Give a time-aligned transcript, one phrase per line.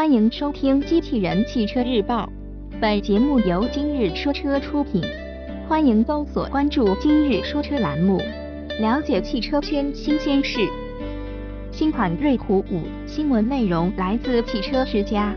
[0.00, 2.26] 欢迎收听《机器人汽车日报》，
[2.80, 5.02] 本节目由今日说车出品。
[5.68, 8.16] 欢迎搜索关注“今日说车”栏目，
[8.80, 10.66] 了解汽车圈新鲜事。
[11.70, 15.36] 新款瑞虎五新闻内容来自汽车之家。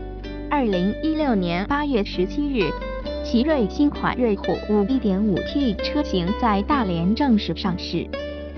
[0.50, 2.70] 二零一六年八月十七日，
[3.22, 8.08] 奇瑞新款瑞虎五 1.5T 车型在大连正式上市，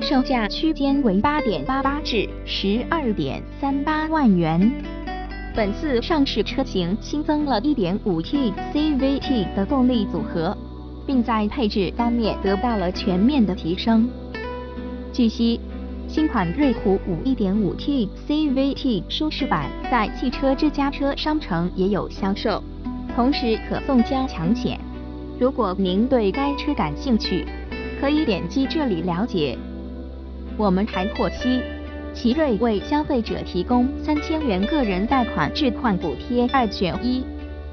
[0.00, 4.70] 售价区间为八点八八至十二点三八万元。
[5.56, 10.54] 本次上市车型新增了 1.5T CVT 的动力组合，
[11.06, 14.06] 并在配置方面得到了全面的提升。
[15.14, 15.58] 据悉，
[16.08, 22.62] 新款瑞虎五 1.5T CVT 舒适版在汽车之家车商城也有销售，
[23.14, 24.78] 同时可送加强险。
[25.40, 27.46] 如果您对该车感兴趣，
[27.98, 29.56] 可以点击这里了解。
[30.58, 31.62] 我们还获悉。
[32.16, 37.22] 奇瑞为消费者提供三千元个人贷款置换补贴二选一，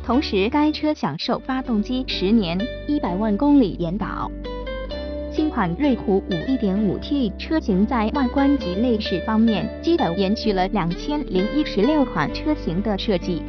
[0.06, 4.30] 同时该车享受发动机十年一百万公里延保。
[5.32, 13.42] 新款瑞虎五 1.5T 车型在外观及内饰方面基本延续了两千零一十六款车型的设计，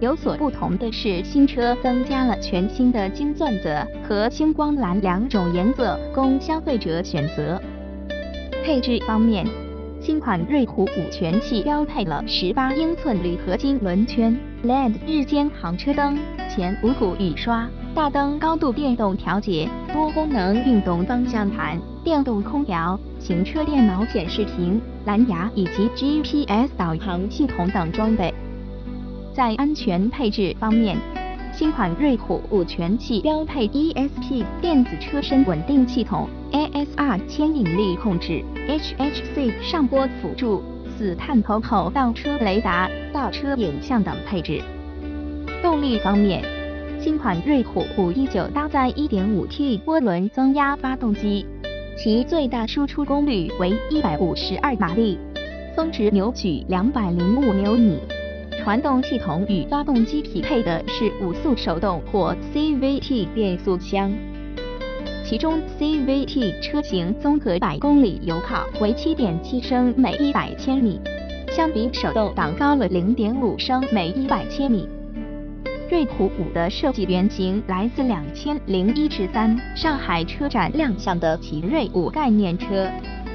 [0.00, 7.58] 有所不同的是新车增加了全新的金钻泽和星光蓝两种颜色供消费者选择。
[8.62, 9.46] 配置方面。
[10.04, 16.18] 新款瑞虎五全系标配了十八英寸铝合金轮圈、LED 日间行车灯、
[16.50, 28.34] 前无骨雨刷、大灯高度电动调节、多功能运动方向盘、电动空调、行车电脑显示屏、蓝牙以及 GPS 导航系统等装备。
[29.32, 30.98] 在安全配置方面，
[31.52, 40.62] 新款瑞虎五全系标配 ESP 电子车身稳定系统、ASR 牵引力控制、HHC 上坡辅助、
[40.96, 44.62] 四探头后倒车雷达、倒车影像等配置。
[45.62, 46.42] 动力方面，
[46.98, 51.46] 新款瑞虎五一九搭载 1.5T 涡轮增压发动机，
[51.98, 55.18] 其最大输出功率为152马力，
[55.76, 57.98] 峰值扭矩205牛米。
[58.62, 64.12] 传动系统与发动机匹配的是五速手动或 CVT 变速箱，
[65.24, 71.00] 其中 CVT 车型综合百公里油耗为七点七升每一百千米，
[71.50, 74.88] 相比手动挡高了零点五升每一百千米。
[75.90, 82.88] 瑞虎五的设计原型来自两千零一十三上海车展亮相的奇瑞五概念车。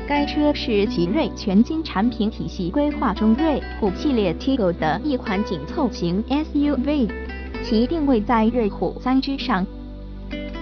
[0.07, 7.11] 该车是奇瑞全新产品体系规划中瑞虎系列 Tigo 的一款紧凑型 SUV，
[7.61, 9.67] 其定位在瑞虎三之上。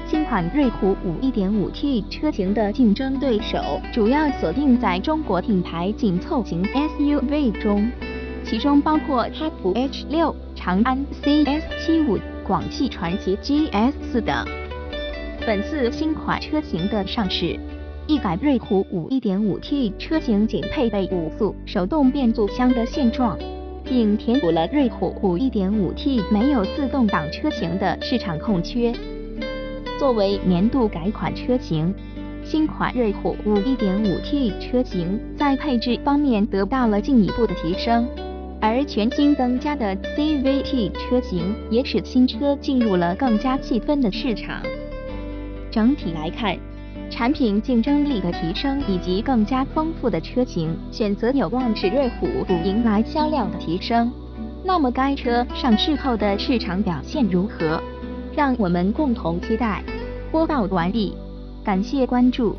[0.07, 7.87] 新款瑞虎五 1.5T 车型的竞争对手主要锁定在中国品牌紧凑型 SUV 中，
[8.43, 14.47] 其中包括哈弗 H6、长安 CS75、广汽传祺 GS4 等。
[15.45, 17.59] 本次新款车型的上市。
[18.07, 23.35] 一改瑞虎五 1.5T 车型仅配备五速手动变速箱的现状，
[23.83, 28.93] 并填补了瑞虎五 1.5T 没有自动挡车型的市场空缺。
[29.97, 31.91] 作为年度改款车型，
[32.43, 38.07] 新款瑞虎五 1.5T 车型在配置方面得到了进一步的提升，
[38.61, 44.61] 而全新增加的 CVT 车型也使新车进入了更加细分的市场。
[45.71, 46.55] 整体来看。
[47.15, 54.11] 产品竞争力的提升以及更加丰富的车型选择，有望使瑞虎5迎来销量的提升。
[54.65, 57.81] 那么该车上市后的市场表现如何？
[58.35, 59.81] 让我们共同期待。
[60.29, 61.15] 播报完毕，
[61.63, 62.53] 感谢关注。